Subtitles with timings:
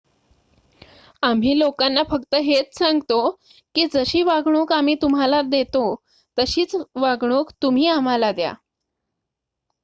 [1.23, 3.19] आम्ही लोकांना फक्त हेच सांगतो
[3.75, 5.83] की जशी वागणूक आम्ही तुम्हाला देतो
[6.37, 8.53] तशीच वागणूक तुम्ही आम्हाला द्या